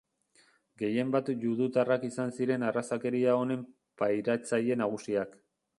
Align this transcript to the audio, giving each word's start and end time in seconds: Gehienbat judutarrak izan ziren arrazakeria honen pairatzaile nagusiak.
Gehienbat 0.81 1.29
judutarrak 1.43 2.07
izan 2.09 2.35
ziren 2.39 2.67
arrazakeria 2.71 3.39
honen 3.43 3.65
pairatzaile 4.03 4.85
nagusiak. 4.87 5.43